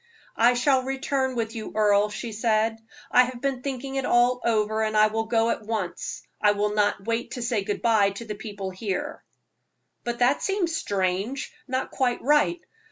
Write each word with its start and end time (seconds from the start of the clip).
"I 0.35 0.55
shall 0.55 0.81
return 0.81 1.35
with 1.35 1.53
you, 1.55 1.73
Earle," 1.75 2.09
she 2.09 2.31
said. 2.31 2.79
"I 3.11 3.25
have 3.25 3.39
been 3.39 3.61
thinking 3.61 3.97
it 3.97 4.03
all 4.03 4.41
over, 4.43 4.81
and 4.81 4.97
I 4.97 5.05
will 5.05 5.25
go 5.25 5.51
at 5.51 5.61
once. 5.61 6.23
I 6.41 6.53
will 6.53 6.73
not 6.73 7.05
wait 7.05 7.29
to 7.33 7.43
say 7.43 7.63
good 7.63 7.83
bye 7.83 8.09
to 8.09 8.25
the 8.25 8.33
people 8.33 8.71
here." 8.71 9.23
"But 10.03 10.17
that 10.17 10.41
seems 10.41 10.75
strange 10.75 11.53
not 11.67 11.91
quite 11.91 12.19
right. 12.23 12.61